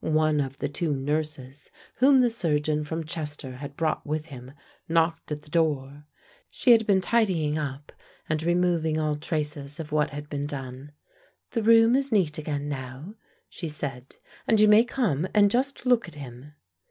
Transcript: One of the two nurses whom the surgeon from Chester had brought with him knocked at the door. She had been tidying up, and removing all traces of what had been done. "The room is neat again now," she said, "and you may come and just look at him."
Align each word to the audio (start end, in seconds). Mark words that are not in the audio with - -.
One 0.00 0.38
of 0.40 0.58
the 0.58 0.68
two 0.68 0.92
nurses 0.94 1.70
whom 1.94 2.20
the 2.20 2.28
surgeon 2.28 2.84
from 2.84 3.04
Chester 3.06 3.52
had 3.52 3.74
brought 3.74 4.06
with 4.06 4.26
him 4.26 4.52
knocked 4.86 5.32
at 5.32 5.40
the 5.40 5.48
door. 5.48 6.04
She 6.50 6.72
had 6.72 6.86
been 6.86 7.00
tidying 7.00 7.56
up, 7.58 7.92
and 8.28 8.42
removing 8.42 9.00
all 9.00 9.16
traces 9.16 9.80
of 9.80 9.90
what 9.90 10.10
had 10.10 10.28
been 10.28 10.44
done. 10.44 10.92
"The 11.52 11.62
room 11.62 11.96
is 11.96 12.12
neat 12.12 12.36
again 12.36 12.68
now," 12.68 13.14
she 13.48 13.68
said, 13.68 14.16
"and 14.46 14.60
you 14.60 14.68
may 14.68 14.84
come 14.84 15.26
and 15.32 15.50
just 15.50 15.86
look 15.86 16.06
at 16.06 16.16
him." 16.16 16.52